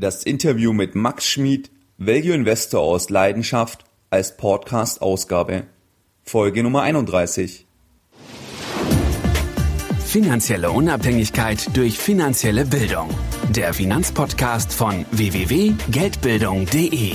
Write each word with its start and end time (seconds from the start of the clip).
Das 0.00 0.24
Interview 0.24 0.72
mit 0.72 0.94
Max 0.94 1.26
Schmid, 1.26 1.70
Value 1.98 2.32
Investor 2.32 2.80
aus 2.80 3.10
Leidenschaft, 3.10 3.84
als 4.08 4.38
Podcast-Ausgabe. 4.38 5.64
Folge 6.22 6.62
Nummer 6.62 6.80
31. 6.80 7.66
Finanzielle 10.02 10.70
Unabhängigkeit 10.70 11.76
durch 11.76 11.98
finanzielle 11.98 12.64
Bildung. 12.64 13.10
Der 13.50 13.74
Finanzpodcast 13.74 14.72
von 14.72 15.04
www.geldbildung.de. 15.10 17.12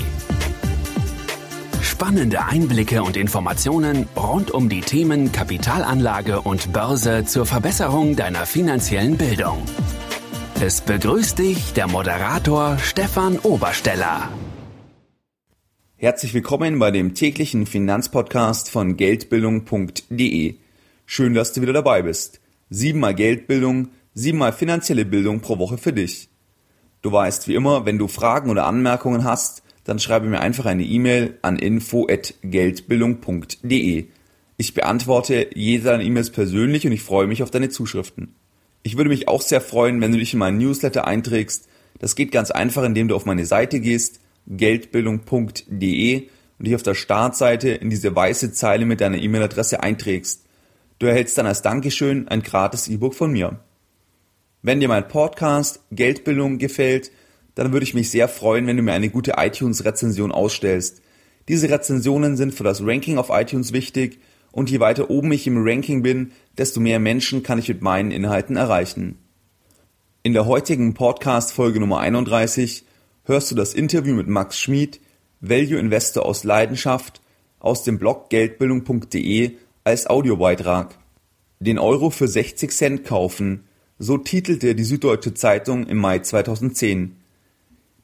Spannende 1.82 2.46
Einblicke 2.46 3.02
und 3.02 3.18
Informationen 3.18 4.08
rund 4.16 4.52
um 4.52 4.70
die 4.70 4.82
Themen 4.82 5.32
Kapitalanlage 5.32 6.42
und 6.42 6.72
Börse 6.72 7.26
zur 7.26 7.48
Verbesserung 7.48 8.16
deiner 8.16 8.46
finanziellen 8.46 9.18
Bildung. 9.18 9.64
Es 10.62 10.80
begrüßt 10.80 11.38
dich 11.38 11.74
der 11.74 11.88
Moderator 11.88 12.78
Stefan 12.78 13.40
Obersteller. 13.40 14.30
Herzlich 15.98 16.34
willkommen 16.34 16.80
bei 16.80 16.92
dem 16.92 17.14
täglichen 17.14 17.66
Finanzpodcast 17.66 18.70
von 18.70 18.96
Geldbildung.de. 18.96 20.56
Schön, 21.06 21.34
dass 21.34 21.52
du 21.52 21.62
wieder 21.62 21.74
dabei 21.74 22.04
bist. 22.04 22.40
Siebenmal 22.70 23.16
Geldbildung, 23.16 23.90
siebenmal 24.14 24.54
finanzielle 24.54 25.04
Bildung 25.04 25.42
pro 25.42 25.60
Woche 25.60 25.78
für 25.78 25.92
dich. 25.92 26.30
Du 27.02 27.12
weißt 27.12 27.50
wie 27.50 27.56
immer, 27.56 27.86
wenn 27.86 27.98
du 27.98 28.08
Fragen 28.08 28.50
oder 28.50 28.66
Anmerkungen 28.66 29.26
hast, 29.26 29.62
dann 29.84 30.00
schreibe 30.00 30.28
mir 30.28 30.40
einfach 30.40 30.66
eine 30.66 30.86
E-Mail 30.86 31.38
an 31.42 31.60
info@geldbildung.de. 31.60 34.06
Ich 34.56 34.74
beantworte 34.74 35.50
jede 35.54 35.84
deiner 35.84 36.04
E-Mails 36.04 36.30
persönlich 36.30 36.88
und 36.88 36.94
ich 36.94 37.04
freue 37.04 37.28
mich 37.28 37.44
auf 37.44 37.52
deine 37.52 37.68
Zuschriften. 37.68 38.36
Ich 38.86 38.98
würde 38.98 39.10
mich 39.10 39.28
auch 39.28 39.42
sehr 39.42 39.62
freuen, 39.62 40.00
wenn 40.00 40.12
du 40.12 40.20
dich 40.20 40.34
in 40.34 40.38
meinen 40.38 40.60
Newsletter 40.60 41.08
einträgst. 41.08 41.68
Das 41.98 42.16
geht 42.16 42.32
ganz 42.32 42.52
einfach, 42.52 42.84
indem 42.84 43.08
du 43.08 43.16
auf 43.16 43.26
meine 43.26 43.48
Seite 43.48 43.80
gehst, 43.80 44.20
geldbildung.de 44.46 46.28
und 46.60 46.68
dich 46.68 46.76
auf 46.76 46.84
der 46.84 46.94
Startseite 46.94 47.70
in 47.70 47.90
diese 47.90 48.16
weiße 48.16 48.54
Zeile 48.54 48.86
mit 48.86 49.02
deiner 49.02 49.18
E-Mail-Adresse 49.18 49.82
einträgst. 49.82 50.46
Du 51.00 51.08
erhältst 51.08 51.36
dann 51.36 51.48
als 51.48 51.64
Dankeschön 51.64 52.28
ein 52.28 52.44
gratis 52.44 52.88
E-Book 52.88 53.16
von 53.16 53.32
mir. 53.32 53.60
Wenn 54.62 54.80
dir 54.80 54.88
mein 54.88 55.08
Podcast 55.08 55.80
Geldbildung 55.90 56.60
gefällt, 56.60 57.12
dann 57.56 57.74
würde 57.74 57.86
ich 57.86 57.96
mich 57.96 58.12
sehr 58.12 58.28
freuen, 58.28 58.68
wenn 58.68 58.78
du 58.78 58.84
mir 58.84 58.94
eine 58.94 59.10
gute 59.10 59.34
iTunes-Rezension 59.38 60.32
ausstellst. 60.32 61.02
Diese 61.48 61.72
Rezensionen 61.72 62.38
sind 62.38 62.54
für 62.54 62.64
das 62.64 62.86
Ranking 62.86 63.18
auf 63.18 63.32
iTunes 63.32 63.74
wichtig 63.74 64.20
und 64.56 64.72
je 64.72 64.80
weiter 64.80 65.10
oben 65.10 65.34
ich 65.34 65.48
im 65.48 65.58
Ranking 65.58 66.02
bin, 66.02 66.32
desto 66.58 66.80
mehr 66.80 66.98
Menschen 66.98 67.44
kann 67.44 67.60
ich 67.60 67.68
mit 67.68 67.82
meinen 67.82 68.12
Inhalten 68.12 68.56
erreichen. 68.56 69.18
In 70.24 70.32
der 70.32 70.46
heutigen 70.46 70.94
Podcast-Folge 70.94 71.82
Nummer 71.82 72.00
31 72.00 72.86
hörst 73.26 73.52
du 73.52 73.56
das 73.56 73.74
Interview 73.74 74.16
mit 74.16 74.30
Max 74.30 74.58
Schmid, 74.58 75.02
Value 75.42 75.78
Investor 75.78 76.26
aus 76.26 76.46
Leidenschaft, 76.46 77.22
aus 77.60 77.84
dem 77.84 78.00
Blog 78.00 78.30
Geldbildung.de 78.30 79.58
als 79.84 80.08
Audiobeitrag. 80.08 80.98
Den 81.60 81.78
Euro 81.78 82.10
für 82.10 82.30
60 82.30 82.72
Cent 82.72 83.04
kaufen, 83.04 83.66
so 84.00 84.18
titelte 84.18 84.74
die 84.74 84.86
Süddeutsche 84.86 85.34
Zeitung 85.34 85.86
im 85.86 85.98
Mai 85.98 86.20
2010. 86.20 87.18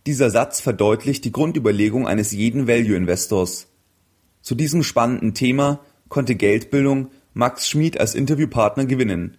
Dieser 0.06 0.30
Satz 0.30 0.60
verdeutlicht 0.60 1.24
die 1.24 1.32
Grundüberlegung 1.32 2.10
eines 2.10 2.34
jeden 2.34 2.68
Value 2.68 2.98
Investors. 2.98 3.68
Zu 4.42 4.56
diesem 4.56 4.84
spannenden 4.84 5.34
Thema 5.34 5.80
konnte 6.12 6.36
Geldbildung 6.36 7.10
Max 7.34 7.68
Schmid 7.68 8.00
als 8.00 8.14
Interviewpartner 8.14 8.86
gewinnen. 8.86 9.38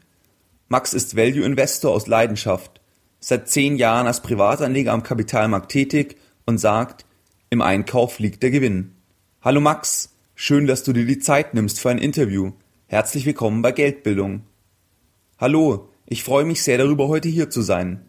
Max 0.68 0.94
ist 0.94 1.14
Value 1.14 1.44
Investor 1.44 1.92
aus 1.92 2.06
Leidenschaft, 2.06 2.80
seit 3.20 3.48
zehn 3.48 3.76
Jahren 3.76 4.06
als 4.06 4.22
Privatanleger 4.22 4.92
am 4.92 5.02
Kapitalmarkt 5.02 5.70
tätig 5.70 6.16
und 6.46 6.58
sagt, 6.58 7.04
im 7.50 7.60
Einkauf 7.60 8.18
liegt 8.18 8.42
der 8.42 8.50
Gewinn. 8.50 8.94
Hallo 9.42 9.60
Max, 9.60 10.14
schön, 10.34 10.66
dass 10.66 10.82
du 10.82 10.94
dir 10.94 11.04
die 11.04 11.18
Zeit 11.18 11.52
nimmst 11.52 11.78
für 11.78 11.90
ein 11.90 11.98
Interview. 11.98 12.52
Herzlich 12.86 13.26
willkommen 13.26 13.60
bei 13.60 13.72
Geldbildung. 13.72 14.44
Hallo, 15.38 15.90
ich 16.06 16.24
freue 16.24 16.46
mich 16.46 16.62
sehr 16.62 16.78
darüber, 16.78 17.08
heute 17.08 17.28
hier 17.28 17.50
zu 17.50 17.60
sein. 17.60 18.06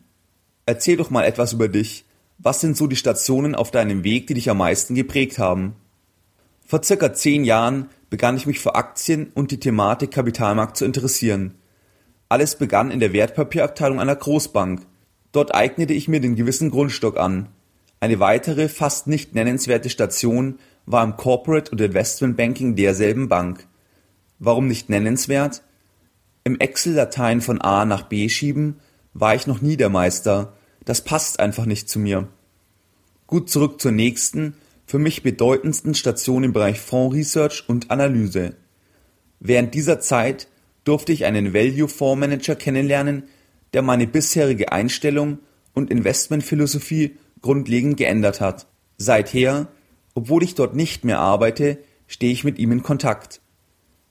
Erzähl 0.65 0.95
doch 0.95 1.09
mal 1.09 1.25
etwas 1.25 1.51
über 1.51 1.67
dich. 1.67 2.05
Was 2.37 2.61
sind 2.61 2.77
so 2.77 2.87
die 2.87 2.95
Stationen 2.95 3.55
auf 3.55 3.71
deinem 3.71 4.05
Weg, 4.05 4.27
die 4.27 4.35
dich 4.35 4.49
am 4.49 4.59
meisten 4.59 4.95
geprägt 4.95 5.37
haben? 5.37 5.75
Vor 6.65 6.81
circa 6.81 7.13
zehn 7.13 7.43
Jahren 7.43 7.89
begann 8.13 8.37
ich 8.37 8.45
mich 8.45 8.59
für 8.59 8.75
Aktien 8.75 9.31
und 9.33 9.49
die 9.49 9.59
Thematik 9.59 10.11
Kapitalmarkt 10.11 10.77
zu 10.77 10.85
interessieren. 10.85 11.55
Alles 12.29 12.55
begann 12.55 12.91
in 12.91 12.99
der 12.99 13.11
Wertpapierabteilung 13.11 13.99
einer 13.99 14.15
Großbank. 14.15 14.85
Dort 15.31 15.55
eignete 15.55 15.93
ich 15.93 16.07
mir 16.07 16.19
den 16.21 16.35
gewissen 16.35 16.69
Grundstock 16.69 17.17
an. 17.17 17.49
Eine 17.99 18.19
weitere, 18.19 18.69
fast 18.69 19.07
nicht 19.07 19.33
nennenswerte 19.33 19.89
Station 19.89 20.59
war 20.85 21.03
im 21.03 21.17
Corporate 21.17 21.71
und 21.71 21.81
Investment 21.81 22.37
Banking 22.37 22.75
derselben 22.75 23.29
Bank. 23.29 23.65
Warum 24.37 24.67
nicht 24.67 24.91
nennenswert? 24.91 25.63
Im 26.43 26.59
Excel-Dateien 26.59 27.41
von 27.41 27.61
A 27.61 27.83
nach 27.83 28.03
B 28.03 28.29
schieben 28.29 28.75
war 29.15 29.33
ich 29.33 29.47
noch 29.47 29.59
nie 29.59 29.75
der 29.75 29.89
Meister. 29.89 30.53
Das 30.85 31.01
passt 31.01 31.39
einfach 31.39 31.65
nicht 31.65 31.89
zu 31.89 31.97
mir. 31.97 32.27
Gut 33.25 33.49
zurück 33.49 33.81
zur 33.81 33.91
nächsten, 33.91 34.53
für 34.93 34.99
mich 34.99 35.23
bedeutendsten 35.23 35.95
Station 35.95 36.43
im 36.43 36.53
Bereich 36.53 36.79
Fonds 36.79 37.15
Research 37.15 37.63
und 37.67 37.89
Analyse. 37.89 38.53
Während 39.39 39.73
dieser 39.73 39.99
Zeit 39.99 40.47
durfte 40.83 41.11
ich 41.11 41.25
einen 41.25 41.51
Value 41.51 41.87
Fondsmanager 41.87 42.55
kennenlernen, 42.55 43.23
der 43.73 43.81
meine 43.81 44.05
bisherige 44.05 44.71
Einstellung 44.71 45.39
und 45.73 45.89
Investmentphilosophie 45.89 47.17
grundlegend 47.41 47.97
geändert 47.97 48.39
hat. 48.39 48.67
Seither, 48.97 49.67
obwohl 50.13 50.43
ich 50.43 50.53
dort 50.53 50.75
nicht 50.75 51.05
mehr 51.05 51.17
arbeite, 51.17 51.79
stehe 52.05 52.31
ich 52.31 52.43
mit 52.43 52.59
ihm 52.59 52.71
in 52.71 52.83
Kontakt. 52.83 53.41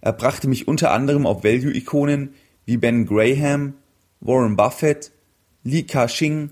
Er 0.00 0.12
brachte 0.12 0.48
mich 0.48 0.66
unter 0.66 0.90
anderem 0.90 1.26
auf 1.26 1.44
Value-Ikonen 1.44 2.34
wie 2.64 2.76
Ben 2.76 3.06
Graham, 3.06 3.74
Warren 4.18 4.56
Buffett, 4.56 5.12
Li 5.62 5.84
Ka-shing, 5.84 6.50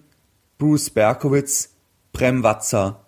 Bruce 0.56 0.90
Berkowitz, 0.90 1.74
Prem 2.12 2.44
Watsa 2.44 2.99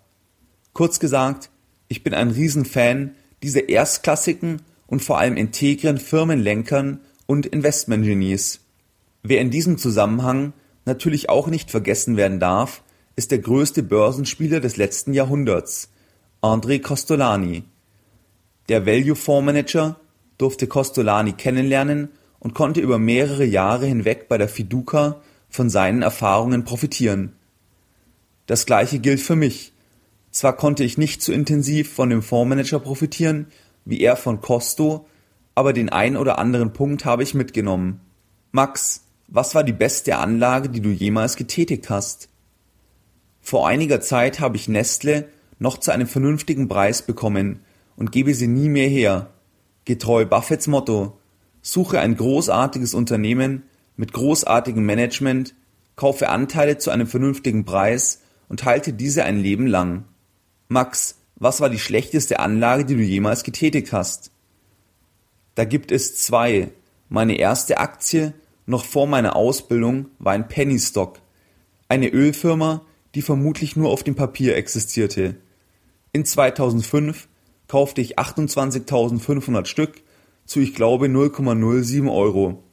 Kurz 0.73 0.99
gesagt, 0.99 1.49
ich 1.87 2.03
bin 2.03 2.13
ein 2.13 2.31
Riesenfan 2.31 3.15
dieser 3.43 3.69
erstklassigen 3.69 4.61
und 4.87 5.03
vor 5.03 5.19
allem 5.19 5.37
integren 5.37 5.97
Firmenlenkern 5.97 6.99
und 7.27 7.45
Investmentgenies. 7.45 8.59
Wer 9.21 9.41
in 9.41 9.51
diesem 9.51 9.77
Zusammenhang 9.77 10.53
natürlich 10.85 11.29
auch 11.29 11.47
nicht 11.47 11.71
vergessen 11.71 12.17
werden 12.17 12.39
darf, 12.39 12.81
ist 13.15 13.31
der 13.31 13.39
größte 13.39 13.83
Börsenspieler 13.83 14.59
des 14.59 14.77
letzten 14.77 15.13
Jahrhunderts, 15.13 15.89
André 16.41 16.81
Costolani. 16.81 17.63
Der 18.69 18.85
Value 18.85 19.15
Fondsmanager 19.15 19.99
durfte 20.37 20.67
Costolani 20.67 21.33
kennenlernen 21.33 22.09
und 22.39 22.55
konnte 22.55 22.81
über 22.81 22.97
mehrere 22.97 23.45
Jahre 23.45 23.85
hinweg 23.85 24.27
bei 24.27 24.37
der 24.37 24.49
Fiduca 24.49 25.21
von 25.49 25.69
seinen 25.69 26.01
Erfahrungen 26.01 26.63
profitieren. 26.65 27.33
Das 28.47 28.65
gleiche 28.65 28.99
gilt 28.99 29.19
für 29.19 29.35
mich. 29.35 29.72
Zwar 30.33 30.57
konnte 30.57 30.83
ich 30.83 30.97
nicht 30.97 31.21
so 31.21 31.31
intensiv 31.31 31.93
von 31.93 32.09
dem 32.09 32.21
Fondsmanager 32.21 32.79
profitieren 32.79 33.47
wie 33.85 34.01
er 34.01 34.15
von 34.15 34.41
Costo, 34.41 35.05
aber 35.55 35.73
den 35.73 35.89
ein 35.89 36.17
oder 36.17 36.39
anderen 36.39 36.73
Punkt 36.73 37.05
habe 37.05 37.23
ich 37.23 37.33
mitgenommen. 37.33 38.01
Max, 38.51 39.03
was 39.27 39.55
war 39.55 39.63
die 39.63 39.73
beste 39.73 40.17
Anlage, 40.17 40.69
die 40.69 40.81
du 40.81 40.89
jemals 40.89 41.35
getätigt 41.35 41.89
hast? 41.89 42.29
Vor 43.41 43.67
einiger 43.67 43.99
Zeit 43.99 44.39
habe 44.39 44.55
ich 44.55 44.67
Nestle 44.67 45.27
noch 45.59 45.77
zu 45.77 45.91
einem 45.91 46.07
vernünftigen 46.07 46.67
Preis 46.67 47.01
bekommen 47.01 47.59
und 47.95 48.11
gebe 48.11 48.33
sie 48.33 48.47
nie 48.47 48.69
mehr 48.69 48.89
her. 48.89 49.31
Getreu 49.85 50.25
Buffets 50.25 50.67
Motto. 50.67 51.17
Suche 51.61 51.99
ein 51.99 52.15
großartiges 52.15 52.93
Unternehmen 52.93 53.63
mit 53.95 54.13
großartigem 54.13 54.83
Management, 54.83 55.53
kaufe 55.95 56.29
Anteile 56.29 56.77
zu 56.77 56.89
einem 56.89 57.07
vernünftigen 57.07 57.65
Preis 57.65 58.21
und 58.49 58.65
halte 58.65 58.93
diese 58.93 59.23
ein 59.23 59.39
Leben 59.39 59.67
lang. 59.67 60.05
Max, 60.73 61.19
was 61.35 61.61
war 61.61 61.69
die 61.69 61.79
schlechteste 61.79 62.39
Anlage, 62.39 62.83
die 62.83 62.95
du 62.95 63.03
jemals 63.03 63.43
getätigt 63.43 63.93
hast? 63.93 64.31
Da 65.55 65.65
gibt 65.65 65.91
es 65.91 66.15
zwei. 66.15 66.71
Meine 67.09 67.37
erste 67.37 67.77
Aktie, 67.77 68.33
noch 68.65 68.83
vor 68.83 69.07
meiner 69.07 69.35
Ausbildung, 69.35 70.07
war 70.19 70.33
ein 70.33 70.47
Penny 70.47 70.79
Stock. 70.79 71.19
Eine 71.89 72.09
Ölfirma, 72.09 72.81
die 73.13 73.21
vermutlich 73.21 73.75
nur 73.75 73.91
auf 73.91 74.03
dem 74.03 74.15
Papier 74.15 74.57
existierte. 74.57 75.35
In 76.11 76.25
2005 76.25 77.27
kaufte 77.67 78.01
ich 78.01 78.17
28.500 78.17 79.65
Stück 79.67 80.01
zu 80.45 80.59
ich 80.59 80.73
glaube 80.73 81.05
0,07 81.05 82.11
Euro. 82.11 82.63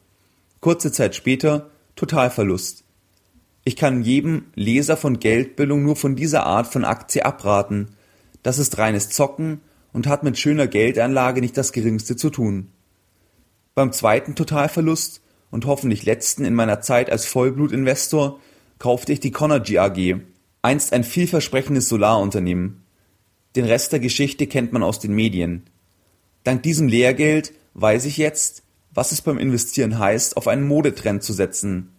Kurze 0.59 0.91
Zeit 0.91 1.15
später 1.15 1.69
Totalverlust. 1.95 2.83
Ich 3.71 3.77
kann 3.77 4.03
jedem 4.03 4.47
Leser 4.53 4.97
von 4.97 5.21
Geldbildung 5.21 5.81
nur 5.81 5.95
von 5.95 6.17
dieser 6.17 6.45
Art 6.45 6.67
von 6.67 6.83
Aktie 6.83 7.25
abraten. 7.25 7.95
Das 8.43 8.59
ist 8.59 8.77
reines 8.77 9.07
Zocken 9.07 9.61
und 9.93 10.07
hat 10.07 10.23
mit 10.23 10.37
schöner 10.37 10.67
Geldanlage 10.67 11.39
nicht 11.39 11.55
das 11.55 11.71
geringste 11.71 12.17
zu 12.17 12.31
tun. 12.31 12.67
Beim 13.73 13.93
zweiten 13.93 14.35
Totalverlust 14.35 15.21
und 15.51 15.65
hoffentlich 15.67 16.03
letzten 16.03 16.43
in 16.43 16.53
meiner 16.53 16.81
Zeit 16.81 17.09
als 17.09 17.25
Vollblutinvestor 17.27 18.41
kaufte 18.77 19.13
ich 19.13 19.21
die 19.21 19.31
Conergy 19.31 19.77
AG. 19.77 20.17
Einst 20.61 20.91
ein 20.91 21.05
vielversprechendes 21.05 21.87
Solarunternehmen. 21.87 22.83
Den 23.55 23.63
Rest 23.63 23.93
der 23.93 24.01
Geschichte 24.01 24.47
kennt 24.47 24.73
man 24.73 24.83
aus 24.83 24.99
den 24.99 25.13
Medien. 25.13 25.63
Dank 26.43 26.61
diesem 26.63 26.89
Lehrgeld 26.89 27.53
weiß 27.75 28.03
ich 28.03 28.17
jetzt, 28.17 28.63
was 28.93 29.13
es 29.13 29.21
beim 29.21 29.37
Investieren 29.37 29.97
heißt, 29.97 30.35
auf 30.35 30.49
einen 30.49 30.67
Modetrend 30.67 31.23
zu 31.23 31.31
setzen. 31.31 31.93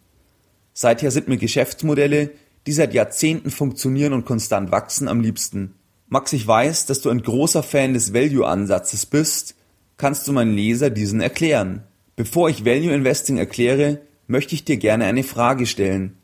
Seither 0.72 1.10
sind 1.10 1.28
mir 1.28 1.36
Geschäftsmodelle, 1.36 2.30
die 2.66 2.72
seit 2.72 2.94
Jahrzehnten 2.94 3.50
funktionieren 3.50 4.12
und 4.12 4.24
konstant 4.24 4.70
wachsen, 4.70 5.08
am 5.08 5.20
liebsten. 5.20 5.74
Max, 6.08 6.32
ich 6.32 6.46
weiß, 6.46 6.86
dass 6.86 7.00
du 7.00 7.10
ein 7.10 7.22
großer 7.22 7.62
Fan 7.62 7.94
des 7.94 8.12
Value-Ansatzes 8.14 9.06
bist. 9.06 9.54
Kannst 9.96 10.28
du 10.28 10.32
meinen 10.32 10.54
Leser 10.54 10.90
diesen 10.90 11.20
erklären? 11.20 11.84
Bevor 12.16 12.50
ich 12.50 12.64
Value 12.64 12.92
Investing 12.92 13.38
erkläre, 13.38 14.00
möchte 14.26 14.54
ich 14.54 14.64
dir 14.64 14.76
gerne 14.76 15.06
eine 15.06 15.24
Frage 15.24 15.66
stellen. 15.66 16.18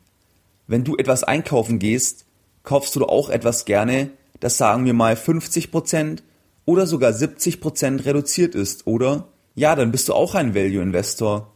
Wenn 0.67 0.83
du 0.83 0.95
etwas 0.95 1.23
einkaufen 1.23 1.79
gehst, 1.79 2.25
kaufst 2.63 2.95
du 2.95 3.05
auch 3.05 3.29
etwas 3.29 3.65
gerne, 3.65 4.11
das 4.39 4.57
sagen 4.57 4.85
wir 4.85 4.93
mal 4.93 5.15
50% 5.15 6.19
oder 6.65 6.85
sogar 6.85 7.11
70% 7.11 8.05
reduziert 8.05 8.53
ist, 8.53 8.85
oder? 8.85 9.29
Ja, 9.55 9.75
dann 9.75 9.91
bist 9.91 10.07
du 10.07 10.13
auch 10.13 10.35
ein 10.35 10.53
Value 10.53 10.81
Investor. 10.81 11.53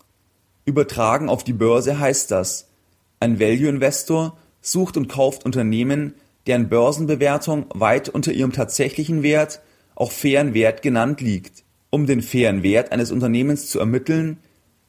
Übertragen 0.66 1.30
auf 1.30 1.44
die 1.44 1.54
Börse 1.54 2.00
heißt 2.00 2.32
das, 2.32 2.70
ein 3.24 3.40
Value 3.40 3.70
Investor 3.70 4.38
sucht 4.62 4.98
und 4.98 5.08
kauft 5.08 5.46
Unternehmen, 5.46 6.14
deren 6.46 6.70
Börsenbewertung 6.70 7.66
weit 7.74 8.10
unter 8.10 8.34
ihrem 8.34 8.52
tatsächlichen 8.52 9.24
Wert, 9.24 9.62
auch 9.96 10.12
fairen 10.12 10.54
Wert 10.54 10.82
genannt 10.82 11.22
liegt. 11.22 11.64
Um 11.90 12.06
den 12.06 12.22
fairen 12.22 12.64
Wert 12.64 12.92
eines 12.92 13.12
Unternehmens 13.12 13.70
zu 13.70 13.80
ermitteln, 13.80 14.38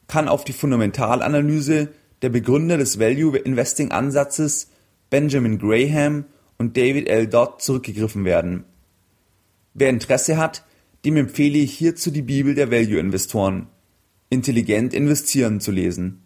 kann 0.09 0.29
auf 0.29 0.45
die 0.45 0.53
Fundamentalanalyse 0.53 1.89
der 2.23 2.29
Begründer 2.29 2.77
des 2.77 2.99
Value 2.99 3.37
Investing 3.39 3.93
Ansatzes 3.93 4.71
Benjamin 5.11 5.59
Graham 5.59 6.25
und 6.59 6.77
David 6.77 7.09
L. 7.09 7.27
Dodd 7.27 7.63
zurückgegriffen 7.63 8.25
werden. 8.25 8.65
Wer 9.75 9.91
Interesse 9.91 10.39
hat, 10.39 10.65
dem 11.05 11.17
empfehle 11.17 11.59
ich 11.59 11.77
hierzu 11.77 12.11
die 12.11 12.23
Bibel 12.23 12.55
der 12.55 12.71
Value 12.71 12.99
Investoren 12.99 13.69
Intelligent 14.31 14.95
investieren 14.95 15.61
zu 15.61 15.71
lesen. 15.71 16.24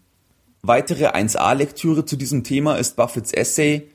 Weitere 0.69 1.07
1a-Lektüre 1.07 2.05
zu 2.05 2.17
diesem 2.17 2.45
Thema 2.45 2.77
ist 2.77 2.95
Buffetts 2.95 3.33
Essay 3.33 3.89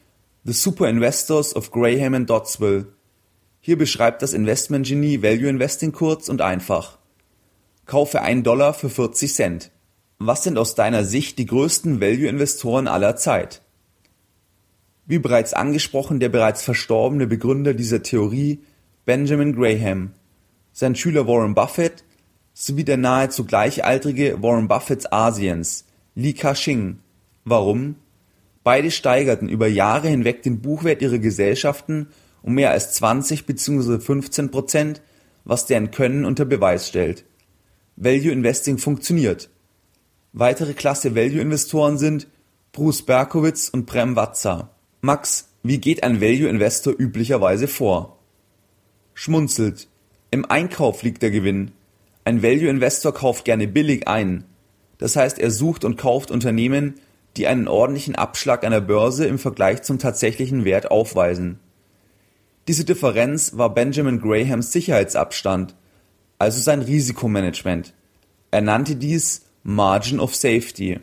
The 0.43 0.53
Super 0.53 0.89
Investors 0.89 1.55
of 1.55 1.69
Graham 1.69 2.15
and 2.15 2.27
Doddsville. 2.27 2.87
Hier 3.61 3.77
beschreibt 3.77 4.23
das 4.23 4.33
Investmentgenie 4.33 5.21
Value 5.21 5.49
Investing 5.49 5.91
kurz 5.91 6.29
und 6.29 6.41
einfach. 6.41 6.97
Kaufe 7.85 8.23
1 8.23 8.41
Dollar 8.41 8.73
für 8.73 8.89
40 8.89 9.31
Cent. 9.31 9.69
Was 10.17 10.41
sind 10.41 10.57
aus 10.57 10.73
deiner 10.73 11.05
Sicht 11.05 11.37
die 11.37 11.45
größten 11.45 12.01
Value-Investoren 12.01 12.87
aller 12.87 13.17
Zeit? 13.17 13.61
Wie 15.05 15.19
bereits 15.19 15.53
angesprochen, 15.53 16.19
der 16.19 16.29
bereits 16.29 16.63
verstorbene 16.63 17.27
Begründer 17.27 17.75
dieser 17.75 18.01
Theorie, 18.01 18.63
Benjamin 19.05 19.55
Graham, 19.55 20.13
sein 20.71 20.95
Schüler 20.95 21.27
Warren 21.27 21.53
Buffett 21.53 22.03
sowie 22.55 22.83
der 22.83 22.97
nahezu 22.97 23.45
gleichaltrige 23.45 24.41
Warren 24.41 24.67
Buffetts 24.67 25.11
Asiens, 25.11 25.85
Li 26.15 26.33
Ka-shing. 26.33 26.99
Warum? 27.45 27.95
Beide 28.63 28.91
steigerten 28.91 29.49
über 29.49 29.67
Jahre 29.67 30.07
hinweg 30.07 30.43
den 30.43 30.61
Buchwert 30.61 31.01
ihrer 31.01 31.19
Gesellschaften 31.19 32.07
um 32.43 32.53
mehr 32.53 32.71
als 32.71 32.91
20 32.93 33.45
bzw. 33.45 33.99
15 33.99 34.51
Prozent, 34.51 35.01
was 35.45 35.65
deren 35.65 35.91
Können 35.91 36.25
unter 36.25 36.45
Beweis 36.45 36.87
stellt. 36.87 37.25
Value 37.95 38.31
Investing 38.31 38.77
funktioniert. 38.77 39.49
Weitere 40.33 40.73
Klasse 40.73 41.15
Value 41.15 41.41
Investoren 41.41 41.97
sind 41.97 42.27
Bruce 42.71 43.03
Berkowitz 43.03 43.69
und 43.69 43.85
Prem 43.85 44.15
Watsa. 44.15 44.71
Max, 45.01 45.49
wie 45.63 45.79
geht 45.79 46.03
ein 46.03 46.21
Value 46.21 46.49
Investor 46.49 46.93
üblicherweise 46.97 47.67
vor? 47.67 48.19
Schmunzelt. 49.13 49.87
Im 50.31 50.49
Einkauf 50.49 51.03
liegt 51.03 51.21
der 51.21 51.31
Gewinn. 51.31 51.71
Ein 52.25 52.41
Value 52.41 52.69
Investor 52.69 53.13
kauft 53.13 53.45
gerne 53.45 53.67
billig 53.67 54.07
ein. 54.07 54.43
Das 55.03 55.17
heißt, 55.17 55.37
er 55.37 55.51
sucht 55.51 55.83
und 55.83 55.97
kauft 55.97 56.31
Unternehmen, 56.31 56.93
die 57.35 57.47
einen 57.47 57.67
ordentlichen 57.67 58.15
Abschlag 58.15 58.63
an 58.63 58.71
der 58.71 58.79
Börse 58.79 59.25
im 59.25 59.37
Vergleich 59.37 59.81
zum 59.81 59.99
tatsächlichen 59.99 60.63
Wert 60.63 60.91
aufweisen. 60.91 61.59
Diese 62.69 62.85
Differenz 62.85 63.57
war 63.57 63.73
Benjamin 63.73 64.21
Grahams 64.21 64.71
Sicherheitsabstand, 64.71 65.75
also 66.39 66.61
sein 66.61 66.81
Risikomanagement. 66.81 67.93
Er 68.51 68.61
nannte 68.61 68.95
dies 68.95 69.41
Margin 69.63 70.21
of 70.21 70.33
Safety. 70.35 71.01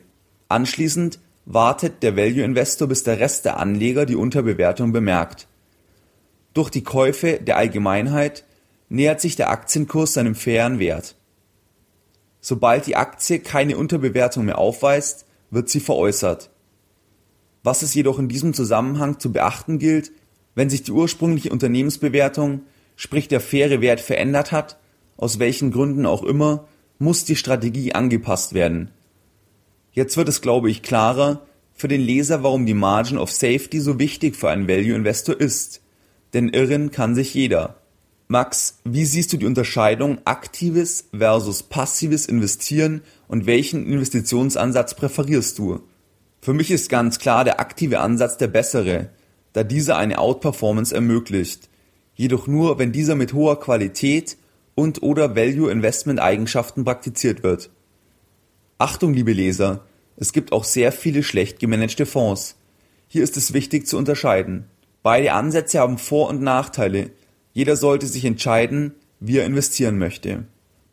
Anschließend 0.49 1.19
wartet 1.44 2.02
der 2.02 2.17
Value 2.17 2.43
Investor, 2.43 2.88
bis 2.88 3.02
der 3.02 3.20
Rest 3.20 3.44
der 3.44 3.58
Anleger 3.58 4.06
die 4.06 4.17
Unterbewertung 4.17 4.93
bemerkt. 4.93 5.47
Durch 6.55 6.70
die 6.70 6.85
Käufe 6.85 7.38
der 7.38 7.58
Allgemeinheit 7.58 8.44
nähert 8.88 9.20
sich 9.20 9.37
der 9.37 9.50
Aktienkurs 9.50 10.14
seinem 10.14 10.37
fairen 10.37 10.79
Wert. 10.79 11.17
Sobald 12.40 12.87
die 12.87 12.96
Aktie 12.96 13.40
keine 13.40 13.76
Unterbewertung 13.76 14.46
mehr 14.46 14.58
aufweist, 14.58 15.26
wird 15.50 15.69
sie 15.69 15.81
veräußert. 15.81 16.50
Was 17.62 17.82
es 17.82 17.94
jedoch 17.94 18.19
in 18.19 18.28
diesem 18.28 18.54
Zusammenhang 18.54 19.19
zu 19.19 19.32
beachten 19.32 19.78
gilt, 19.78 20.12
wenn 20.54 20.70
sich 20.70 20.82
die 20.82 20.92
ursprüngliche 20.92 21.50
Unternehmensbewertung, 21.50 22.62
sprich 22.96 23.28
der 23.28 23.40
faire 23.40 23.81
Wert 23.81 24.00
verändert 24.00 24.52
hat, 24.52 24.78
aus 25.16 25.38
welchen 25.38 25.70
Gründen 25.70 26.06
auch 26.06 26.22
immer, 26.22 26.66
muss 26.98 27.25
die 27.25 27.37
Strategie 27.37 27.94
angepasst 27.94 28.54
werden. 28.54 28.90
Jetzt 29.92 30.16
wird 30.16 30.28
es, 30.28 30.40
glaube 30.40 30.70
ich, 30.70 30.82
klarer 30.82 31.42
für 31.75 31.88
den 31.88 32.00
Leser, 32.00 32.42
warum 32.42 32.66
die 32.66 32.75
Margin 32.75 33.19
of 33.19 33.31
Safety 33.31 33.81
so 33.81 33.98
wichtig 33.98 34.37
für 34.37 34.50
einen 34.50 34.69
Value 34.69 34.94
Investor 34.94 35.38
ist. 35.38 35.81
Denn 36.32 36.50
irren 36.50 36.90
kann 36.90 37.14
sich 37.14 37.34
jeder. 37.34 37.79
Max, 38.32 38.78
wie 38.84 39.06
siehst 39.06 39.32
du 39.32 39.38
die 39.38 39.46
Unterscheidung 39.46 40.18
aktives 40.24 41.08
versus 41.12 41.64
passives 41.64 42.26
Investieren 42.26 43.02
und 43.26 43.46
welchen 43.46 43.84
Investitionsansatz 43.84 44.94
präferierst 44.94 45.58
du? 45.58 45.80
Für 46.40 46.52
mich 46.52 46.70
ist 46.70 46.88
ganz 46.88 47.18
klar 47.18 47.42
der 47.42 47.58
aktive 47.58 47.98
Ansatz 47.98 48.36
der 48.36 48.46
bessere, 48.46 49.08
da 49.52 49.64
dieser 49.64 49.96
eine 49.96 50.20
Outperformance 50.20 50.94
ermöglicht. 50.94 51.68
Jedoch 52.14 52.46
nur, 52.46 52.78
wenn 52.78 52.92
dieser 52.92 53.16
mit 53.16 53.32
hoher 53.32 53.58
Qualität 53.58 54.36
und 54.76 55.02
oder 55.02 55.34
Value 55.34 55.68
Investment 55.68 56.20
Eigenschaften 56.20 56.84
praktiziert 56.84 57.42
wird. 57.42 57.68
Achtung, 58.78 59.12
liebe 59.12 59.32
Leser, 59.32 59.84
es 60.16 60.32
gibt 60.32 60.52
auch 60.52 60.62
sehr 60.62 60.92
viele 60.92 61.24
schlecht 61.24 61.58
gemanagte 61.58 62.06
Fonds. 62.06 62.54
Hier 63.08 63.24
ist 63.24 63.36
es 63.36 63.54
wichtig 63.54 63.88
zu 63.88 63.98
unterscheiden. 63.98 64.66
Beide 65.02 65.32
Ansätze 65.32 65.80
haben 65.80 65.98
Vor- 65.98 66.28
und 66.28 66.42
Nachteile, 66.42 67.10
jeder 67.52 67.76
sollte 67.76 68.07
sich 68.07 68.25
entscheiden, 68.25 68.95
wie 69.19 69.38
er 69.38 69.47
investieren 69.47 69.99
möchte. 69.99 70.45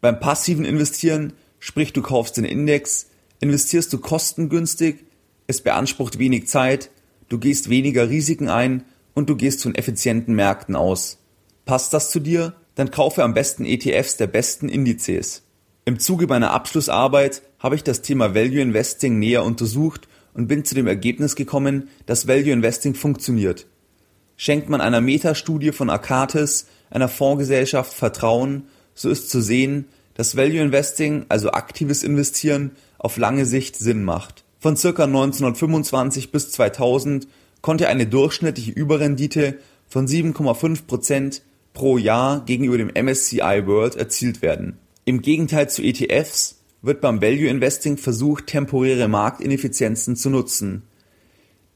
Beim 0.02 0.20
passiven 0.20 0.66
Investieren, 0.66 1.34
sprich 1.60 1.94
du 1.94 2.02
kaufst 2.02 2.38
den 2.38 2.46
Index, 2.46 3.08
investierst 3.40 3.92
du 3.94 4.00
kostengünstig, 4.00 5.06
es 5.48 5.62
beansprucht 5.62 6.20
wenig 6.20 6.48
Zeit, 6.48 6.92
du 7.30 7.40
gehst 7.40 7.70
weniger 7.70 8.10
Risiken 8.10 8.50
ein 8.50 8.84
und 9.14 9.30
du 9.30 9.36
gehst 9.36 9.64
von 9.64 9.76
effizienten 9.76 10.36
Märkten 10.36 10.76
aus. 10.76 11.20
Passt 11.66 11.94
das 11.94 12.12
zu 12.12 12.20
dir? 12.20 12.56
Dann 12.76 12.92
kaufe 12.92 13.24
am 13.24 13.34
besten 13.34 13.66
ETFs 13.66 14.18
der 14.18 14.28
besten 14.28 14.70
Indizes. 14.70 15.44
Im 15.86 16.00
Zuge 16.00 16.28
meiner 16.28 16.52
Abschlussarbeit 16.52 17.42
habe 17.60 17.76
ich 17.76 17.84
das 17.84 18.02
Thema 18.02 18.36
Value 18.36 18.62
Investing 18.62 19.18
näher 19.20 19.44
untersucht 19.44 20.08
und 20.34 20.48
bin 20.48 20.64
zu 20.66 20.76
dem 20.76 20.86
Ergebnis 20.86 21.36
gekommen, 21.36 21.90
dass 22.06 22.28
Value 22.28 22.52
Investing 22.52 22.94
funktioniert. 22.94 23.66
Schenkt 24.38 24.70
man 24.70 24.82
einer 24.82 25.01
Metastudie 25.01 25.72
von 25.72 25.89
Arcatis, 25.89 26.67
einer 26.89 27.10
Fondsgesellschaft, 27.10 27.91
Vertrauen, 27.91 28.67
so 28.94 29.10
ist 29.10 29.29
zu 29.29 29.41
sehen, 29.41 29.86
dass 30.13 30.38
Value 30.38 30.62
Investing, 30.62 31.25
also 31.29 31.51
aktives 31.51 32.03
Investieren, 32.03 32.72
auf 32.98 33.17
lange 33.17 33.46
Sicht 33.46 33.75
Sinn 33.75 34.03
macht. 34.03 34.44
Von 34.60 34.77
circa 34.77 35.03
1925 35.03 36.32
bis 36.32 36.51
2000 36.51 37.27
konnte 37.62 37.88
eine 37.88 38.08
durchschnittliche 38.08 38.72
Überrendite 38.72 39.60
von 39.88 40.08
7,5 40.08 40.86
Prozent 40.88 41.41
pro 41.74 41.98
Jahr 41.98 42.44
gegenüber 42.46 42.77
dem 42.77 42.91
MSCI 42.94 43.63
World 43.65 43.96
erzielt 43.96 44.41
werden. 44.41 44.77
Im 45.06 45.22
Gegenteil 45.22 45.70
zu 45.70 45.84
ETFs 45.84 46.60
wird 46.82 47.01
beim 47.01 47.22
Value 47.22 47.48
Investing 47.48 47.98
versucht, 47.98 48.48
temporäre 48.48 49.08
Marktineffizienzen 49.08 50.15
zu 50.15 50.29
nutzen. 50.29 50.84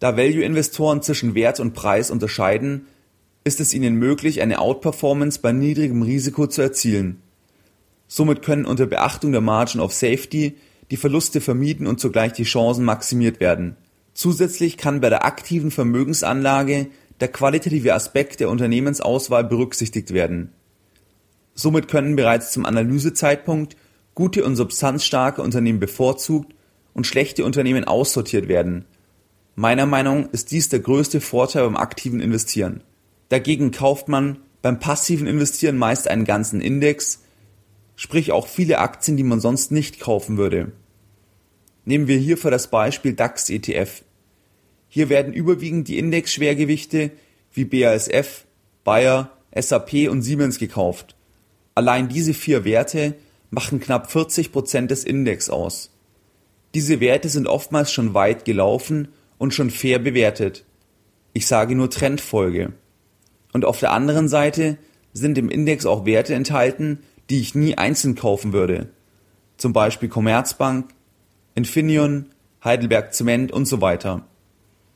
Da 0.01 0.17
Value-Investoren 0.17 1.03
zwischen 1.03 1.35
Wert 1.35 1.59
und 1.59 1.73
Preis 1.73 2.09
unterscheiden, 2.09 2.87
ist 3.43 3.59
es 3.59 3.71
ihnen 3.71 3.97
möglich, 3.97 4.41
eine 4.41 4.57
Outperformance 4.57 5.39
bei 5.39 5.51
niedrigem 5.51 6.01
Risiko 6.01 6.47
zu 6.47 6.63
erzielen. 6.63 7.21
Somit 8.07 8.41
können 8.41 8.65
unter 8.65 8.87
Beachtung 8.87 9.31
der 9.31 9.41
Margin 9.41 9.79
of 9.79 9.93
Safety 9.93 10.57
die 10.89 10.97
Verluste 10.97 11.39
vermieden 11.39 11.85
und 11.85 11.99
zugleich 11.99 12.33
die 12.33 12.45
Chancen 12.45 12.83
maximiert 12.83 13.39
werden. 13.39 13.77
Zusätzlich 14.15 14.75
kann 14.75 15.01
bei 15.01 15.09
der 15.09 15.23
aktiven 15.23 15.69
Vermögensanlage 15.69 16.87
der 17.19 17.27
qualitative 17.27 17.93
Aspekt 17.93 18.39
der 18.39 18.49
Unternehmensauswahl 18.49 19.43
berücksichtigt 19.43 20.15
werden. 20.15 20.51
Somit 21.53 21.87
können 21.87 22.15
bereits 22.15 22.51
zum 22.51 22.65
Analysezeitpunkt 22.65 23.77
gute 24.15 24.45
und 24.45 24.55
substanzstarke 24.55 25.43
Unternehmen 25.43 25.79
bevorzugt 25.79 26.55
und 26.95 27.05
schlechte 27.05 27.45
Unternehmen 27.45 27.83
aussortiert 27.83 28.47
werden 28.47 28.85
Meiner 29.55 29.85
Meinung 29.85 30.29
ist 30.29 30.51
dies 30.51 30.69
der 30.69 30.79
größte 30.79 31.21
Vorteil 31.21 31.63
beim 31.63 31.75
aktiven 31.75 32.21
Investieren. 32.21 32.83
Dagegen 33.29 33.71
kauft 33.71 34.07
man 34.07 34.37
beim 34.61 34.79
passiven 34.79 35.27
Investieren 35.27 35.77
meist 35.77 36.07
einen 36.07 36.25
ganzen 36.25 36.61
Index, 36.61 37.23
sprich 37.95 38.31
auch 38.31 38.47
viele 38.47 38.79
Aktien, 38.79 39.17
die 39.17 39.23
man 39.23 39.39
sonst 39.39 39.71
nicht 39.71 39.99
kaufen 39.99 40.37
würde. 40.37 40.71
Nehmen 41.83 42.07
wir 42.07 42.17
hierfür 42.17 42.51
das 42.51 42.69
Beispiel 42.69 43.13
DAX 43.13 43.49
ETF. 43.49 44.03
Hier 44.87 45.09
werden 45.09 45.33
überwiegend 45.33 45.87
die 45.87 45.97
Indexschwergewichte 45.97 47.11
wie 47.53 47.65
BASF, 47.65 48.45
Bayer, 48.83 49.31
SAP 49.55 50.09
und 50.09 50.21
Siemens 50.21 50.59
gekauft. 50.59 51.15
Allein 51.75 52.09
diese 52.09 52.33
vier 52.33 52.63
Werte 52.65 53.15
machen 53.49 53.79
knapp 53.79 54.11
40 54.11 54.51
Prozent 54.51 54.91
des 54.91 55.03
Index 55.03 55.49
aus. 55.49 55.91
Diese 56.73 56.99
Werte 56.99 57.29
sind 57.29 57.47
oftmals 57.47 57.91
schon 57.91 58.13
weit 58.13 58.45
gelaufen 58.45 59.09
und 59.41 59.55
schon 59.55 59.71
fair 59.71 59.97
bewertet. 59.97 60.65
Ich 61.33 61.47
sage 61.47 61.73
nur 61.73 61.89
Trendfolge. 61.89 62.73
Und 63.53 63.65
auf 63.65 63.79
der 63.79 63.91
anderen 63.91 64.27
Seite 64.27 64.77
sind 65.13 65.35
im 65.35 65.49
Index 65.49 65.87
auch 65.87 66.05
Werte 66.05 66.35
enthalten, 66.35 66.99
die 67.31 67.41
ich 67.41 67.55
nie 67.55 67.75
einzeln 67.75 68.13
kaufen 68.13 68.53
würde. 68.53 68.89
Zum 69.57 69.73
Beispiel 69.73 70.09
Commerzbank, 70.09 70.93
Infineon, 71.55 72.27
Heidelberg 72.63 73.15
Zement 73.15 73.51
und 73.51 73.65
so 73.65 73.81
weiter. 73.81 74.27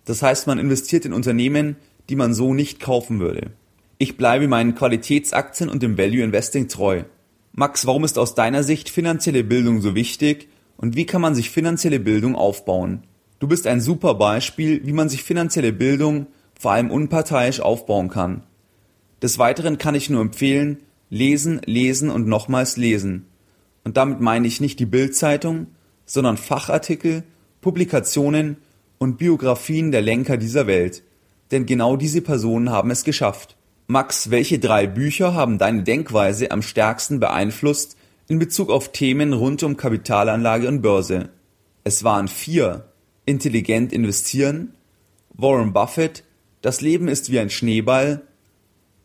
Das 0.06 0.22
heißt, 0.22 0.46
man 0.46 0.60
investiert 0.60 1.06
in 1.06 1.14
Unternehmen, 1.14 1.76
die 2.10 2.16
man 2.16 2.36
so 2.36 2.54
nicht 2.54 2.80
kaufen 2.80 3.20
würde. 3.20 3.50
Ich 3.98 4.16
bleibe 4.16 4.48
meinen 4.48 4.76
Qualitätsaktien 4.76 5.72
und 5.72 5.82
dem 5.82 5.98
Value 5.98 6.24
Investing 6.24 6.68
treu. 6.68 7.06
Max, 7.52 7.88
warum 7.88 8.04
ist 8.04 8.20
aus 8.20 8.36
deiner 8.36 8.62
Sicht 8.62 8.90
finanzielle 8.90 9.44
Bildung 9.44 9.82
so 9.82 9.96
wichtig 9.96 10.50
und 10.78 10.96
wie 10.96 11.08
kann 11.08 11.22
man 11.22 11.34
sich 11.34 11.50
finanzielle 11.50 12.00
Bildung 12.00 12.36
aufbauen? 12.36 13.08
Du 13.40 13.48
bist 13.48 13.68
ein 13.68 13.82
super 13.82 14.16
Beispiel, 14.16 14.86
wie 14.86 14.94
man 14.94 15.10
sich 15.10 15.24
finanzielle 15.24 15.74
Bildung 15.74 16.28
vor 16.60 16.72
allem 16.72 16.90
unparteiisch 16.90 17.60
aufbauen 17.60 18.10
kann. 18.10 18.44
Des 19.22 19.40
Weiteren 19.40 19.78
kann 19.78 19.96
ich 19.96 20.10
nur 20.10 20.22
empfehlen, 20.22 20.78
lesen, 21.10 21.62
lesen 21.66 22.10
und 22.10 22.28
nochmals 22.28 22.78
lesen. 22.78 23.26
Und 23.84 23.98
damit 23.98 24.22
meine 24.22 24.48
ich 24.48 24.62
nicht 24.62 24.80
die 24.80 24.86
Bildzeitung, 24.86 25.68
sondern 26.06 26.38
Fachartikel, 26.38 27.24
Publikationen 27.62 28.58
und 28.98 29.18
Biografien 29.18 29.92
der 29.92 30.02
Lenker 30.02 30.38
dieser 30.38 30.68
Welt. 30.68 31.04
Denn 31.52 31.66
genau 31.66 31.96
diese 31.98 32.22
Personen 32.22 32.70
haben 32.70 32.92
es 32.92 33.04
geschafft. 33.04 33.56
Max, 33.88 34.32
welche 34.32 34.58
drei 34.58 34.88
Bücher 34.88 35.34
haben 35.34 35.58
deine 35.58 35.84
Denkweise 35.84 36.50
am 36.52 36.62
stärksten 36.62 37.20
beeinflusst 37.20 37.98
in 38.28 38.40
Bezug 38.40 38.72
auf 38.72 38.92
Themen 38.92 39.34
rund 39.34 39.62
um 39.62 39.78
Kapitalanlage 39.78 40.68
und 40.68 40.82
Börse? 40.82 41.30
Es 41.84 42.04
waren 42.04 42.28
vier. 42.28 42.86
Intelligent 43.26 43.92
investieren, 43.92 44.74
Warren 45.34 45.74
Buffett, 45.74 46.24
Das 46.62 46.82
Leben 46.82 47.08
ist 47.08 47.32
wie 47.32 47.40
ein 47.40 47.50
Schneeball, 47.50 48.22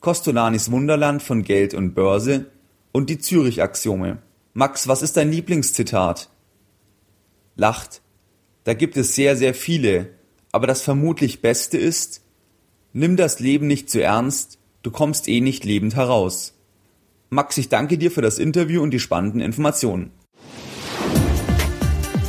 Costolanis 0.00 0.70
Wunderland 0.70 1.22
von 1.22 1.42
Geld 1.42 1.74
und 1.74 1.94
Börse 1.94 2.46
und 2.92 3.10
die 3.10 3.18
Zürich-Axiome. 3.18 4.18
Max, 4.52 4.88
was 4.88 5.02
ist 5.02 5.16
dein 5.16 5.30
Lieblingszitat? 5.30 6.30
Lacht. 7.56 8.02
Da 8.64 8.74
gibt 8.74 8.96
es 8.96 9.14
sehr, 9.14 9.36
sehr 9.36 9.54
viele, 9.54 10.10
aber 10.52 10.66
das 10.66 10.82
vermutlich 10.82 11.40
Beste 11.40 11.78
ist, 11.78 12.22
nimm 12.92 13.16
das 13.16 13.40
Leben 13.40 13.66
nicht 13.66 13.90
zu 13.90 14.02
ernst, 14.02 14.58
du 14.82 14.90
kommst 14.90 15.28
eh 15.28 15.40
nicht 15.40 15.64
lebend 15.64 15.96
heraus. 15.96 16.54
Max, 17.30 17.56
ich 17.58 17.68
danke 17.68 17.96
dir 17.96 18.10
für 18.10 18.22
das 18.22 18.38
Interview 18.38 18.82
und 18.82 18.90
die 18.90 19.00
spannenden 19.00 19.40
Informationen. 19.40 20.10